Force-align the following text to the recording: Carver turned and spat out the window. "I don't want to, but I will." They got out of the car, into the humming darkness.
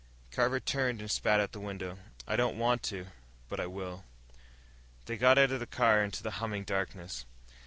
Carver 0.31 0.59
turned 0.59 0.99
and 0.99 1.11
spat 1.11 1.39
out 1.39 1.51
the 1.51 1.59
window. 1.59 1.99
"I 2.27 2.35
don't 2.35 2.57
want 2.57 2.81
to, 2.85 3.05
but 3.47 3.59
I 3.59 3.67
will." 3.67 4.03
They 5.05 5.15
got 5.15 5.37
out 5.37 5.51
of 5.51 5.59
the 5.59 5.67
car, 5.67 6.03
into 6.03 6.23
the 6.23 6.31
humming 6.41 6.63
darkness. 6.63 7.23